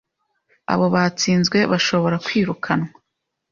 [0.73, 2.91] abo batsinzwe bashobora kwirukanwa